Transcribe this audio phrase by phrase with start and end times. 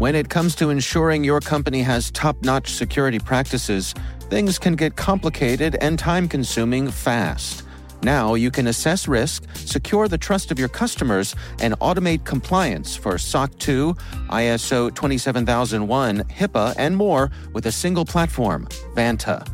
[0.00, 3.92] When it comes to ensuring your company has top-notch security practices,
[4.30, 7.64] things can get complicated and time-consuming fast.
[8.02, 13.18] Now you can assess risk, secure the trust of your customers, and automate compliance for
[13.18, 13.94] SOC 2,
[14.30, 19.46] ISO 27001, HIPAA, and more with a single platform, Vanta.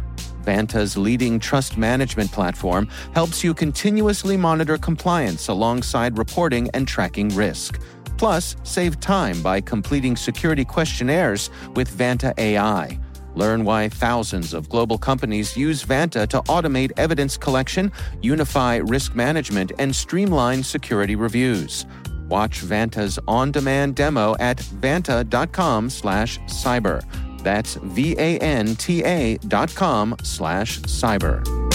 [0.44, 7.80] Vanta's leading trust management platform helps you continuously monitor compliance alongside reporting and tracking risk.
[8.16, 12.98] Plus, save time by completing security questionnaires with Vanta AI.
[13.34, 19.72] Learn why thousands of global companies use Vanta to automate evidence collection, unify risk management,
[19.78, 21.84] and streamline security reviews.
[22.28, 27.04] Watch Vanta's on-demand demo at vanta.com slash cyber.
[27.42, 31.65] That's V-A-N-T-A dot com slash cyber.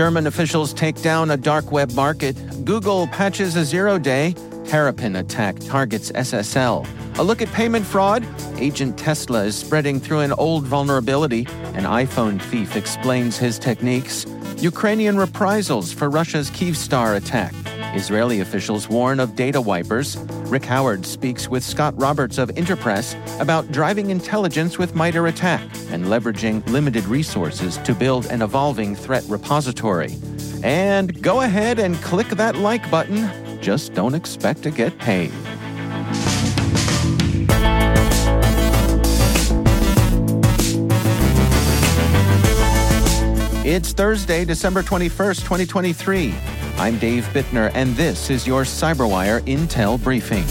[0.00, 2.34] German officials take down a dark web market.
[2.64, 4.34] Google patches a zero day.
[4.64, 6.86] Terrapin attack targets SSL.
[7.18, 8.26] A look at payment fraud.
[8.56, 11.40] Agent Tesla is spreading through an old vulnerability.
[11.74, 14.24] An iPhone thief explains his techniques.
[14.56, 17.52] Ukrainian reprisals for Russia's Kyivstar attack.
[17.94, 20.16] Israeli officials warn of data wipers.
[20.46, 26.04] Rick Howard speaks with Scott Roberts of Interpres about driving intelligence with MITRE ATT&CK and
[26.04, 30.16] leveraging limited resources to build an evolving threat repository.
[30.62, 33.28] And go ahead and click that like button.
[33.60, 35.32] Just don't expect to get paid.
[43.62, 46.34] It's Thursday, December 21st, 2023.
[46.80, 50.46] I'm Dave Bittner, and this is your Cyberwire Intel Briefing.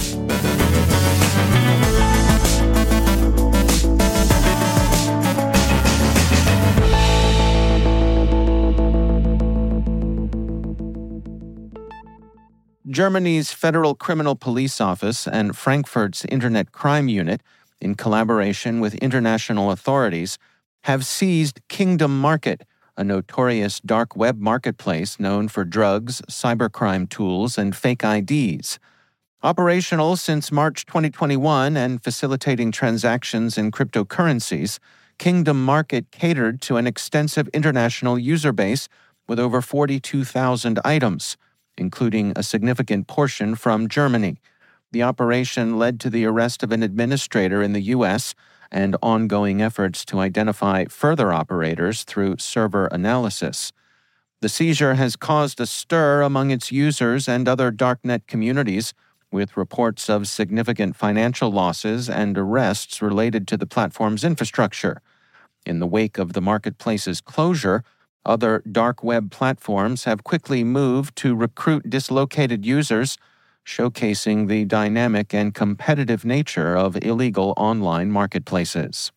[12.87, 17.41] Germany's Federal Criminal Police Office and Frankfurt's Internet Crime Unit,
[17.81, 20.37] in collaboration with international authorities,
[20.83, 22.67] have seized Kingdom Market,
[22.99, 28.77] a notorious dark web marketplace known for drugs, cybercrime tools, and fake IDs.
[29.41, 34.79] Operational since March 2021 and facilitating transactions in cryptocurrencies,
[35.17, 38.89] Kingdom Market catered to an extensive international user base
[39.29, 41.37] with over 42,000 items,
[41.77, 44.41] including a significant portion from Germany.
[44.91, 48.35] The operation led to the arrest of an administrator in the U.S
[48.71, 53.71] and ongoing efforts to identify further operators through server analysis.
[54.41, 58.93] The seizure has caused a stir among its users and other darknet communities,
[59.31, 65.01] with reports of significant financial losses and arrests related to the platform's infrastructure.
[65.65, 67.83] In the wake of the marketplace's closure,
[68.25, 73.17] other dark web platforms have quickly moved to recruit dislocated users
[73.69, 79.11] showcasing the dynamic and competitive nature of illegal online marketplaces.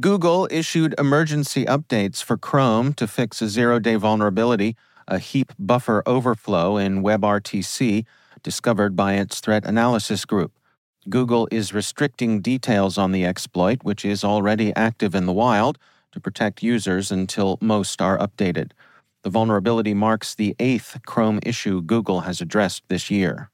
[0.00, 4.74] Google issued emergency updates for Chrome to fix a zero day vulnerability,
[5.06, 8.04] a heap buffer overflow in WebRTC
[8.42, 10.52] discovered by its threat analysis group.
[11.08, 15.78] Google is restricting details on the exploit, which is already active in the wild,
[16.10, 18.72] to protect users until most are updated.
[19.24, 23.50] The vulnerability marks the eighth Chrome issue Google has addressed this year.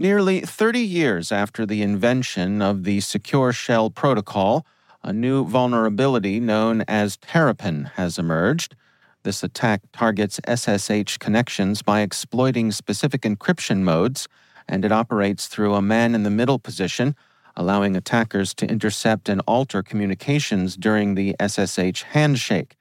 [0.00, 4.66] Nearly 30 years after the invention of the Secure Shell Protocol,
[5.04, 8.74] a new vulnerability known as Terrapin has emerged.
[9.22, 14.26] This attack targets SSH connections by exploiting specific encryption modes,
[14.68, 17.14] and it operates through a man in the middle position,
[17.54, 22.76] allowing attackers to intercept and alter communications during the SSH handshake.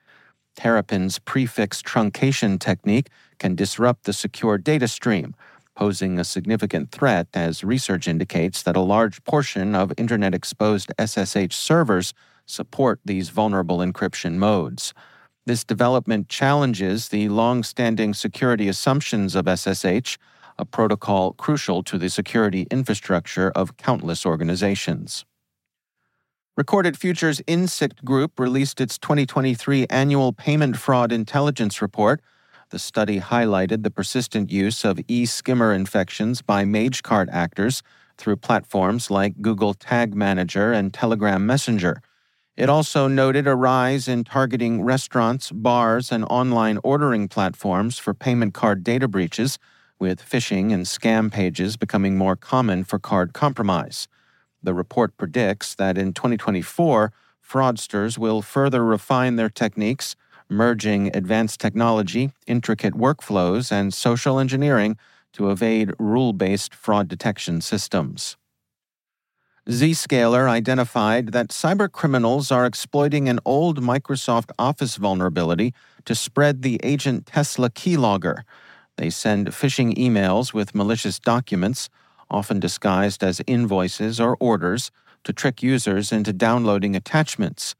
[0.55, 3.09] Terrapin's prefix truncation technique
[3.39, 5.35] can disrupt the secure data stream,
[5.75, 11.53] posing a significant threat as research indicates that a large portion of Internet exposed SSH
[11.53, 12.13] servers
[12.45, 14.93] support these vulnerable encryption modes.
[15.45, 20.17] This development challenges the long standing security assumptions of SSH,
[20.57, 25.25] a protocol crucial to the security infrastructure of countless organizations.
[26.57, 32.21] Recorded Future's Insikt Group released its 2023 annual payment fraud intelligence report
[32.69, 37.83] the study highlighted the persistent use of e skimmer infections by MageCart actors
[38.17, 42.01] through platforms like Google Tag Manager and Telegram Messenger.
[42.55, 48.53] It also noted a rise in targeting restaurants, bars, and online ordering platforms for payment
[48.53, 49.59] card data breaches,
[49.99, 54.07] with phishing and scam pages becoming more common for card compromise.
[54.65, 57.13] The report predicts that in 2024,
[57.47, 60.15] fraudsters will further refine their techniques
[60.49, 64.97] merging advanced technology, intricate workflows, and social engineering
[65.33, 68.37] to evade rule based fraud detection systems.
[69.69, 75.75] Zscaler identified that cybercriminals are exploiting an old Microsoft Office vulnerability
[76.05, 78.41] to spread the agent Tesla keylogger.
[78.97, 81.89] They send phishing emails with malicious documents,
[82.29, 84.91] often disguised as invoices or orders,
[85.23, 87.75] to trick users into downloading attachments.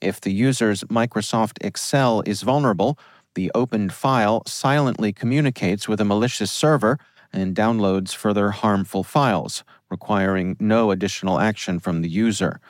[0.00, 2.98] If the user's Microsoft Excel is vulnerable,
[3.34, 6.98] the opened file silently communicates with a malicious server
[7.32, 12.60] and downloads further harmful files, requiring no additional action from the user.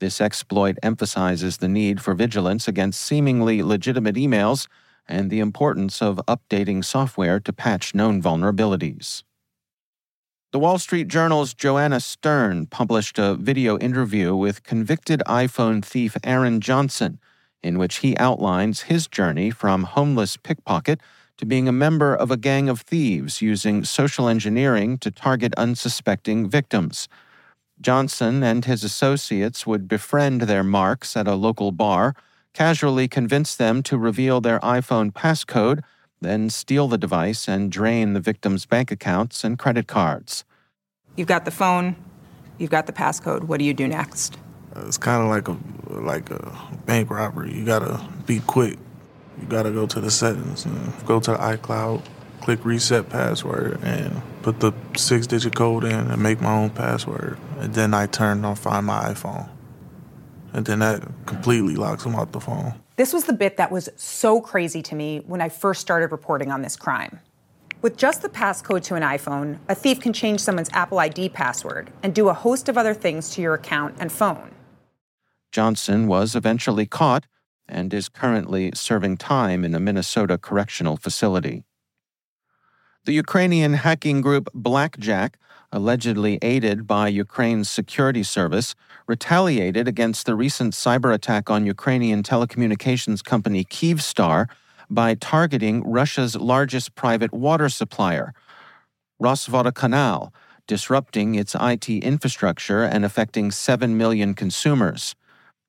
[0.00, 4.66] This exploit emphasizes the need for vigilance against seemingly legitimate emails
[5.08, 9.22] and the importance of updating software to patch known vulnerabilities.
[10.52, 16.60] The Wall Street Journal's Joanna Stern published a video interview with convicted iPhone thief Aaron
[16.60, 17.18] Johnson,
[17.62, 21.00] in which he outlines his journey from homeless pickpocket
[21.38, 26.50] to being a member of a gang of thieves using social engineering to target unsuspecting
[26.50, 27.08] victims.
[27.80, 32.14] Johnson and his associates would befriend their marks at a local bar,
[32.52, 35.80] casually convince them to reveal their iPhone passcode
[36.22, 40.44] then steal the device and drain the victim's bank accounts and credit cards.
[41.16, 41.96] You've got the phone,
[42.58, 43.44] you've got the passcode.
[43.44, 44.38] What do you do next?
[44.76, 45.56] It's kind of like a
[46.00, 47.54] like a bank robbery.
[47.54, 48.78] You gotta be quick.
[49.40, 52.02] You gotta go to the settings and go to the iCloud,
[52.40, 57.38] click reset password, and put the six-digit code in and make my own password.
[57.58, 59.48] And then I turn on Find My iPhone,
[60.52, 62.74] and then that completely locks them out the phone.
[62.96, 66.50] This was the bit that was so crazy to me when I first started reporting
[66.50, 67.20] on this crime.
[67.80, 71.90] With just the passcode to an iPhone, a thief can change someone's Apple ID password
[72.02, 74.50] and do a host of other things to your account and phone.
[75.50, 77.26] Johnson was eventually caught
[77.66, 81.64] and is currently serving time in a Minnesota correctional facility.
[83.04, 85.36] The Ukrainian hacking group Blackjack,
[85.72, 88.76] allegedly aided by Ukraine's security service,
[89.08, 94.48] retaliated against the recent cyber attack on Ukrainian telecommunications company Kyivstar
[94.88, 98.34] by targeting Russia's largest private water supplier,
[99.20, 100.30] Rosvodokanal,
[100.68, 105.16] disrupting its IT infrastructure and affecting 7 million consumers.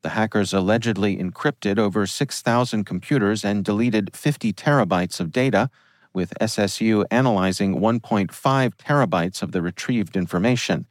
[0.04, 5.72] The hackers allegedly encrypted over 6,000 computers and deleted 50 terabytes of data,
[6.14, 10.86] with SSU analyzing 1.5 terabytes of the retrieved information.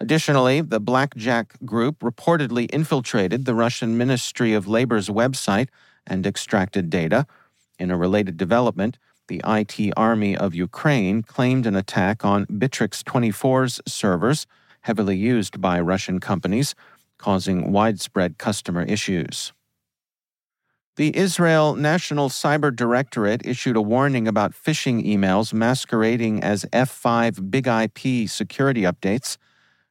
[0.00, 5.68] Additionally, the Blackjack Group reportedly infiltrated the Russian Ministry of Labor's website
[6.06, 7.26] and extracted data.
[7.78, 14.46] In a related development, the IT Army of Ukraine claimed an attack on Bitrix24's servers,
[14.80, 16.74] heavily used by Russian companies,
[17.18, 19.52] causing widespread customer issues.
[20.96, 27.66] The Israel National Cyber Directorate issued a warning about phishing emails masquerading as F5 Big
[27.66, 29.38] IP security updates,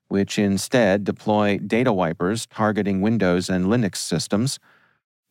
[0.10, 4.60] which instead deploy data wipers targeting Windows and Linux systems.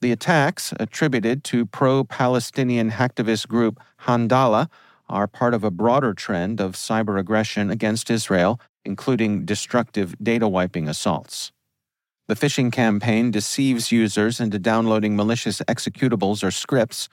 [0.00, 4.68] The attacks, attributed to pro Palestinian hacktivist group Handalah,
[5.08, 10.88] are part of a broader trend of cyber aggression against Israel, including destructive data wiping
[10.88, 11.52] assaults.
[12.30, 17.08] The phishing campaign deceives users into downloading malicious executables or scripts,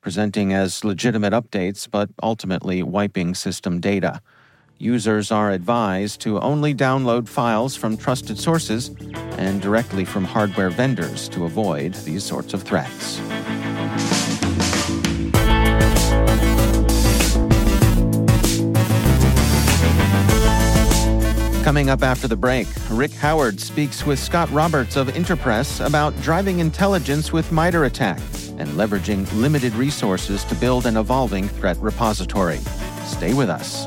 [0.00, 4.22] presenting as legitimate updates but ultimately wiping system data.
[4.78, 8.92] Users are advised to only download files from trusted sources
[9.38, 13.18] and directly from hardware vendors to avoid these sorts of threats.
[21.70, 26.58] Coming up after the break, Rick Howard speaks with Scott Roberts of Interpres about driving
[26.58, 32.58] intelligence with MITRE ATT&CK and leveraging limited resources to build an evolving threat repository.
[33.04, 33.86] Stay with us.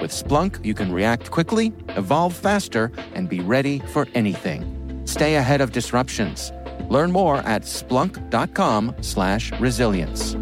[0.00, 5.02] With Splunk, you can react quickly, evolve faster, and be ready for anything.
[5.04, 6.52] Stay ahead of disruptions.
[6.88, 10.36] Learn more at splunk.com/resilience.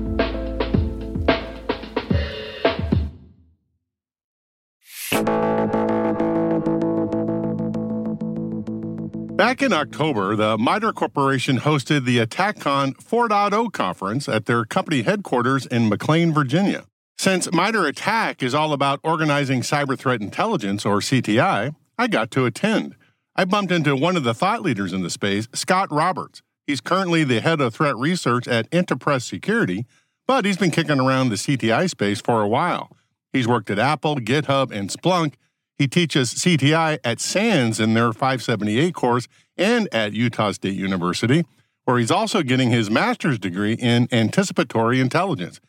[9.36, 15.66] Back in October, the MITRE Corporation hosted the ATT&CKcon 4.0 conference at their company headquarters
[15.66, 16.86] in McLean, Virginia.
[17.18, 22.44] Since MITRE ATT&CK is all about organizing cyber threat intelligence, or CTI, I got to
[22.44, 22.94] attend.
[23.34, 26.42] I bumped into one of the thought leaders in the space, Scott Roberts.
[26.66, 29.86] He's currently the head of threat research at Interpres Security,
[30.26, 32.94] but he's been kicking around the CTI space for a while.
[33.32, 35.34] He's worked at Apple, GitHub, and Splunk.
[35.78, 41.44] He teaches CTI at SANS in their 578 course and at Utah State University,
[41.84, 45.60] where he's also getting his master's degree in anticipatory intelligence.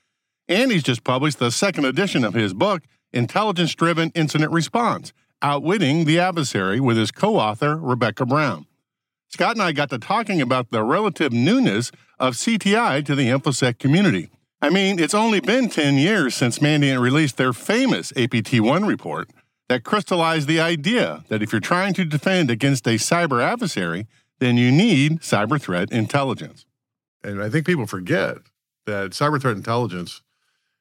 [0.49, 5.11] And he's just published the second edition of his book, Intelligence Driven Incident Response
[5.41, 8.65] Outwitting the Adversary, with his co author, Rebekah Brown.
[9.29, 13.77] Scott and I got to talking about the relative newness of CTI to the InfoSec
[13.77, 14.29] community.
[14.61, 19.29] I mean, it's only been 10 years since Mandiant released their famous APT 1 report
[19.69, 24.07] that crystallized the idea that if you're trying to defend against a cyber adversary,
[24.39, 26.65] then you need cyber threat intelligence.
[27.23, 28.37] And I think people forget
[28.85, 30.21] that cyber threat intelligence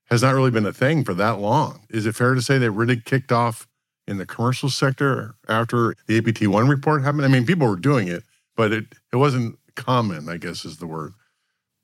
[0.07, 1.81] has not really been a thing for that long.
[1.91, 3.67] Is it fair to say that really kicked off
[4.07, 7.25] in the commercial sector after the APT one report happened?
[7.25, 8.25] I mean, people were doing it,
[8.57, 10.29] but it it wasn't common.
[10.29, 11.13] I guess is the word.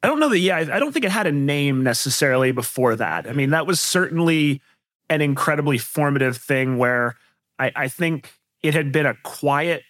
[0.02, 0.38] I don't know that.
[0.38, 3.28] Yeah, I don't think it had a name necessarily before that.
[3.28, 4.60] I mean, that was certainly
[5.08, 7.16] an incredibly formative thing where
[7.58, 9.82] I, I think it had been a quiet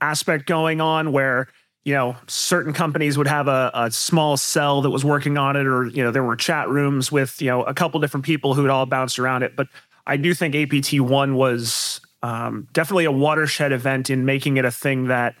[0.00, 1.48] aspect going on where
[1.84, 5.66] you know, certain companies would have a, a, small cell that was working on it,
[5.66, 8.62] or you know, there were chat rooms with you know a couple different people who
[8.62, 9.54] had all bounced around it.
[9.54, 9.68] But
[10.06, 14.70] I do think APT one was um, definitely a watershed event in making it a
[14.70, 15.34] thing that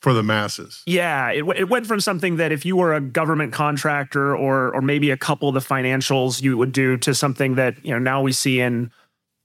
[0.00, 0.82] for the masses.
[0.86, 4.80] Yeah, it, it went from something that if you were a government contractor or or
[4.80, 8.22] maybe a couple of the financials you would do to something that you know now
[8.22, 8.92] we see in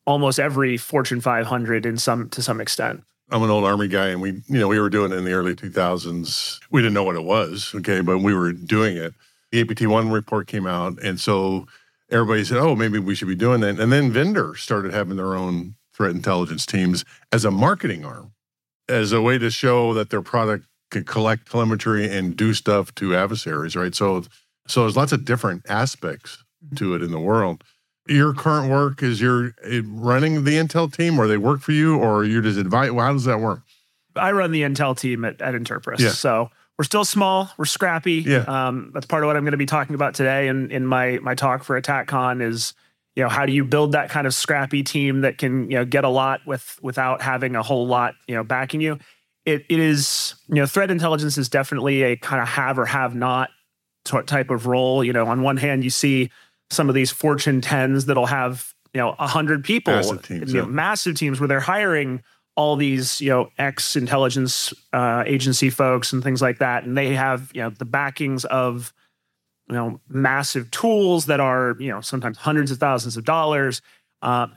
[0.06, 3.04] almost every Fortune 500 in some to some extent.
[3.32, 5.34] I'm an old army guy, and we, you know, we were doing it in the
[5.34, 6.60] early 2000s.
[6.70, 9.14] We didn't know what it was, okay, but we were doing it.
[9.52, 11.68] The APT one report came out, and so
[12.12, 15.36] everybody said, "Oh, maybe we should be doing that." And then vendor started having their
[15.36, 18.34] own threat intelligence teams as a marketing arm,
[18.88, 23.16] as a way to show that their product could collect telemetry and do stuff to
[23.16, 23.96] adversaries, right?
[23.96, 24.24] So,
[24.68, 26.76] so there's lots of different aspects mm-hmm.
[26.76, 27.64] to it in the world
[28.08, 31.98] your current work is you're eh, running the Intel team, or they work for you,
[31.98, 32.92] or you're just advice?
[32.92, 33.62] Well, how does that work?
[34.16, 36.00] I run the Intel team at, at Interpres.
[36.00, 36.10] Yeah.
[36.10, 38.24] So we're still small, we're scrappy.
[38.26, 38.44] Yeah.
[38.48, 41.20] Um, that's part of what I'm going to be talking about today in, in my
[41.22, 42.74] my talk for ATT&CKcon is,
[43.16, 45.86] you know, how do you build that kind of scrappy team that can, you know,
[45.86, 49.00] get a lot with without having a whole lot, you know, backing you.
[49.46, 53.16] It it is, you know, threat intelligence is definitely a kind of have or have
[53.16, 53.50] not
[54.04, 55.04] t- type of role.
[55.04, 56.30] You know, on one hand, you see
[56.70, 60.66] some of these Fortune 10s that'll have, you know, 100 people, Massive teams, you know,
[60.66, 60.72] yeah.
[60.72, 62.24] massive teams where they're hiring
[62.56, 66.84] all these, you know, ex intelligence uh, agency folks and things like that.
[66.86, 68.94] And they have, you know, the backings of,
[69.68, 73.82] you know, massive tools that are, you know, sometimes hundreds of thousands of dollars.
[74.22, 74.48] Uh,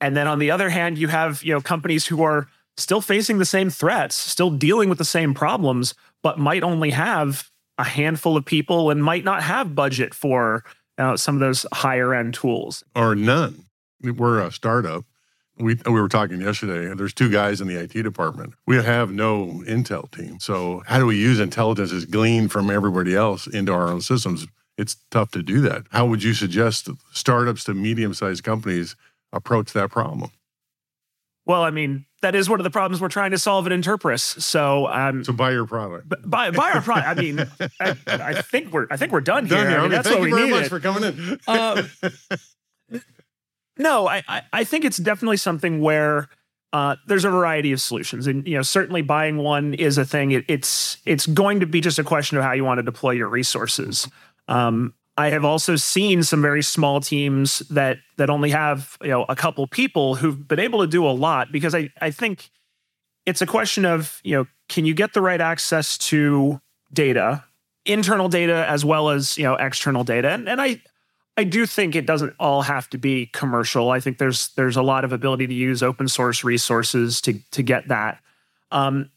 [0.00, 3.38] and then on the other hand, you have, you know, companies who are still facing
[3.38, 8.36] the same threats, still dealing with the same problems, but might only have a handful
[8.36, 10.64] of people and might not have budget for
[10.98, 12.84] uh, some of those higher end tools.
[12.94, 13.64] or none.
[14.02, 15.04] We're a startup.
[15.56, 16.94] We we were talking yesterday.
[16.94, 18.54] There's two guys in the IT department.
[18.66, 20.38] We have no Intel team.
[20.38, 24.46] So how do we use intelligence as gleaned from everybody else into our own systems?
[24.76, 25.86] It's tough to do that.
[25.90, 28.94] How would you suggest startups to medium-sized companies
[29.32, 30.30] approach that problem?
[31.44, 34.20] Well, I mean, that is one of the problems we're trying to solve at Interpres.
[34.40, 36.08] So, um, So buy your product.
[36.08, 37.06] b- buy, buy our product.
[37.08, 37.38] I mean,
[37.80, 39.56] I, I think we're I think we're done here.
[39.58, 39.78] Done here.
[39.78, 40.60] I mean, that's thank what you we very needed.
[40.62, 41.38] much for coming in.
[41.46, 43.00] Um,
[43.78, 46.28] no, I, I I think it's definitely something where
[46.72, 50.32] uh, there's a variety of solutions, and you know, certainly buying one is a thing.
[50.32, 53.12] It, it's it's going to be just a question of how you want to deploy
[53.12, 54.08] your resources.
[54.48, 59.24] Um, I have also seen some very small teams that that only have you know
[59.28, 62.50] a couple people who've been able to do a lot because I I think
[63.26, 66.60] it's a question of you know can you get the right access to
[66.92, 67.44] data
[67.84, 70.30] internal data as well as you know external data?
[70.30, 70.80] And, and i
[71.36, 73.90] i do think it doesn't all have to be commercial.
[73.90, 77.62] I think there's there's a lot of ability to use open source resources to to
[77.64, 78.20] get that.
[78.70, 79.10] Um,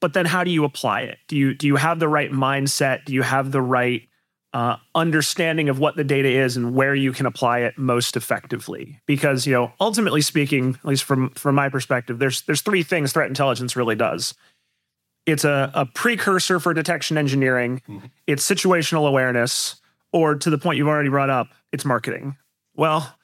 [0.00, 1.18] but then how do you apply it?
[1.28, 3.04] Do you do you have the right mindset?
[3.04, 4.08] Do you have the right
[4.54, 9.00] uh, understanding of what the data is and where you can apply it most effectively.
[9.06, 13.12] Because you know ultimately speaking at least from from my perspective there's there's three things
[13.12, 14.34] threat intelligence really does.
[15.24, 17.80] It's a, a precursor for detection engineering
[18.26, 19.76] it's situational awareness
[20.12, 22.36] or to the point you've already brought up it's marketing.
[22.74, 23.16] Well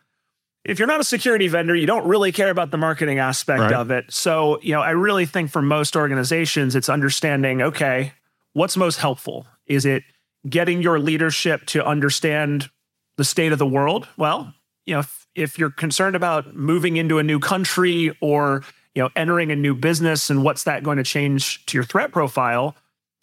[0.64, 3.72] if you're not a security vendor you don't really care about the marketing aspect Right.
[3.74, 4.06] of it.
[4.12, 8.12] So you know i really think for most organizations it's understanding okay
[8.54, 9.46] what's most helpful?
[9.66, 10.02] Is it
[10.48, 12.70] getting your leadership to understand
[13.16, 14.08] the state of the world?
[14.16, 14.54] Well
[14.88, 19.10] you know if, if you're concerned about moving into a new country or you know
[19.14, 22.74] entering a new business and what's that going to change to your threat profile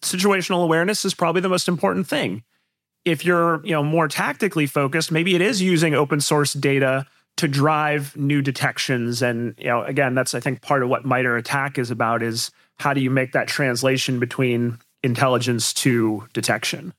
[0.01, 2.43] situational awareness is probably the most important thing.
[3.03, 7.07] If you're you know more tactically focused maybe it is using open source data
[7.37, 9.21] to drive new detections.
[9.21, 12.51] And you know again that's i think part of what MITRE ATT&CK is about is
[12.77, 16.93] how do you make that translation between intelligence to detection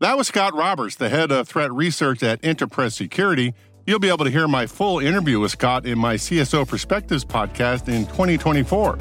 [0.00, 3.52] That was Scott Roberts, the head of threat research at Interpres Security.
[3.84, 7.88] You'll be able to hear my full interview with Scott in my CSO Perspectives podcast
[7.88, 8.96] in 2024.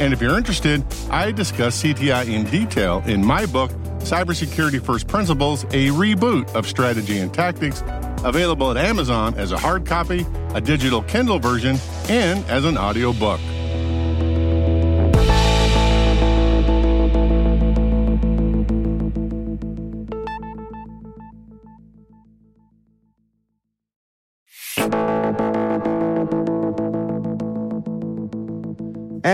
[0.00, 5.62] And if you're interested, I discuss CTI in detail in my book, Cybersecurity First Principles
[5.66, 7.84] A Reboot of Strategy and Tactics,
[8.24, 13.12] available at Amazon as a hard copy, a digital Kindle version, and as an audio
[13.12, 13.40] book.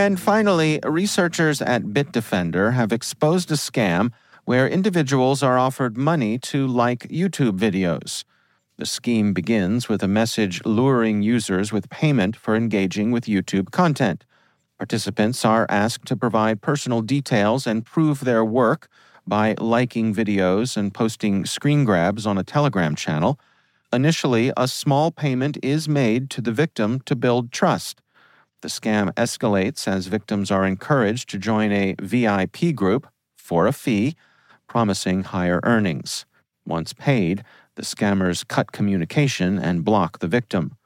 [0.07, 4.13] And finally, researchers at Bitdefender have exposed a scam
[4.45, 8.23] where individuals are offered money to like YouTube videos.
[8.77, 14.25] The scheme begins with a message luring users with payment for engaging with YouTube content.
[14.79, 18.89] Participants are asked to provide personal details and prove their work
[19.27, 23.41] by liking videos and posting screen grabs on a Telegram channel.
[23.93, 28.03] Initially, a small payment is made to the victim to build trust.
[28.63, 34.17] The scam escalates as victims are encouraged to join a VIP group for a fee,
[34.67, 36.25] promising higher earnings.
[36.67, 37.45] Once paid,
[37.77, 40.77] the scammers cut communication and block the victim.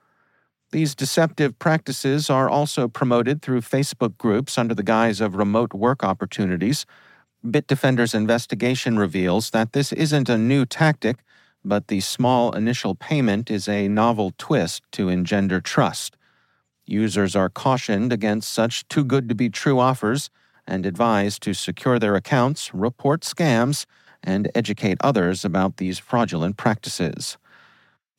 [0.72, 6.04] These deceptive practices are also promoted through Facebook groups under the guise of remote work
[6.04, 6.86] opportunities.
[7.44, 11.18] Bitdefender's investigation reveals that this isn't a new tactic,
[11.64, 16.16] but the small initial payment is a novel twist to engender trust.
[16.90, 20.28] Users are cautioned against such too good to be true offers
[20.66, 23.86] and advised to secure their accounts, report scams,
[24.22, 27.38] and educate others about these fraudulent practices.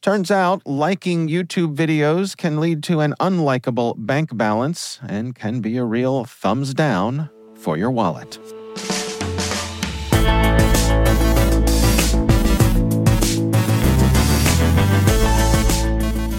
[0.01, 5.77] Turns out liking YouTube videos can lead to an unlikable bank balance and can be
[5.77, 8.39] a real thumbs down for your wallet.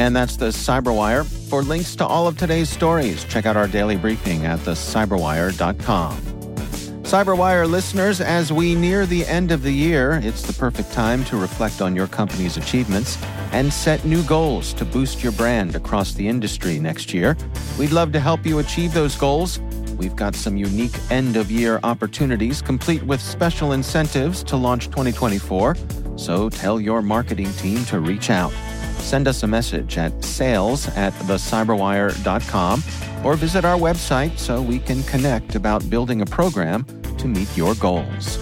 [0.02, 1.24] And that's the Cyberwire.
[1.48, 6.16] For links to all of today's stories, check out our daily briefing at thecyberwire.com.
[7.02, 11.36] Cyberwire listeners, as we near the end of the year, it's the perfect time to
[11.36, 13.16] reflect on your company's achievements
[13.52, 17.36] and set new goals to boost your brand across the industry next year.
[17.78, 19.60] We'd love to help you achieve those goals.
[19.96, 25.76] We've got some unique end of year opportunities, complete with special incentives to launch 2024.
[26.16, 28.52] So tell your marketing team to reach out
[29.02, 32.82] send us a message at sales at thecyberwire.com
[33.24, 36.84] or visit our website so we can connect about building a program
[37.18, 38.38] to meet your goals.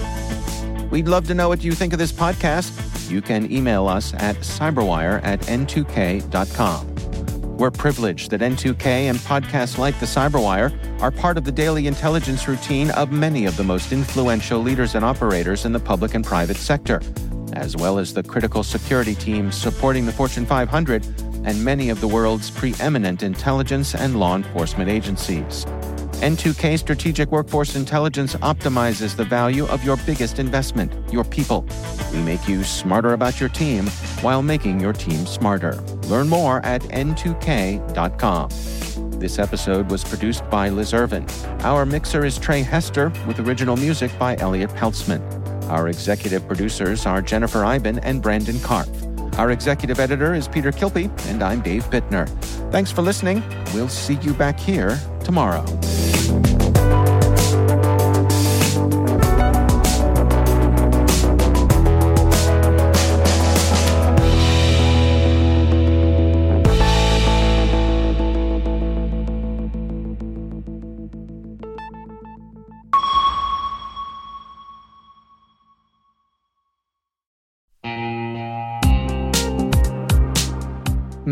[0.91, 3.11] We'd love to know what you think of this podcast.
[3.11, 6.91] You can email us at cyberwire at n2k.com.
[7.61, 12.49] We're privileged that N2K and podcasts like the Cyberwire are part of the daily intelligence
[12.49, 16.57] routine of many of the most influential leaders and operators in the public and private
[16.57, 17.03] sector
[17.55, 21.05] as well as the critical security teams supporting the Fortune 500
[21.45, 25.65] and many of the world's preeminent intelligence and law enforcement agencies.
[26.21, 31.65] N2K Strategic Workforce Intelligence optimizes the value of your biggest investment, your people.
[32.13, 33.87] We make you smarter about your team
[34.21, 35.77] while making your team smarter.
[36.09, 38.51] Learn more at n2k.com.
[39.19, 41.27] This episode was produced by Liz Irvin.
[41.61, 45.40] Our mixer is Trey Hester with original music by Elliot Peltzman.
[45.71, 49.39] Our executive producers are Jennifer Eiben and Brandon Karpf.
[49.39, 52.29] Our executive editor is Peter Kilpe, and I'm Dave Bittner.
[52.73, 53.41] Thanks for listening.
[53.73, 55.65] We'll see you back here tomorrow.